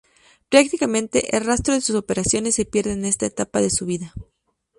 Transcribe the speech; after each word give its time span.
Prácticamente 0.49 1.37
el 1.37 1.45
rastro 1.45 1.75
de 1.75 1.81
sus 1.81 1.95
operaciones 1.95 2.55
se 2.55 2.65
pierde 2.65 2.93
en 2.93 3.05
esta 3.05 3.27
etapa 3.27 3.61
de 3.61 3.69
su 3.69 3.85
vida. 3.85 4.15